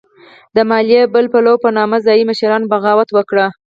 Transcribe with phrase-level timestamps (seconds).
[0.55, 3.35] د مالیې بلوا په نامه ځايي مشرانو بغاوت وکړ.